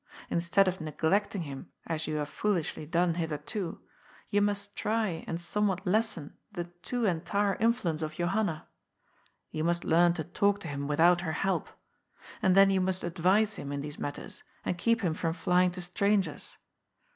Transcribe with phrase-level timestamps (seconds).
[0.31, 3.81] In stead of neglecting him as you have foolishly done hitherto,
[4.31, 8.67] you must try and somewhat lessen the too entire influence of Johanna.
[9.51, 11.69] You must learn to talk to him without her help.
[12.41, 15.83] And then you must advise him in these matters and keep him from flying to
[15.83, 16.57] strangers.